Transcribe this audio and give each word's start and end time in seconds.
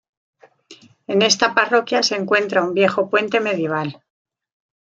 En 1.05 1.21
esta 1.21 1.53
parroquia 1.53 2.01
se 2.01 2.15
encuentra 2.15 2.63
un 2.63 2.73
viejo 2.73 3.07
puente 3.07 3.39
medieval 3.39 4.01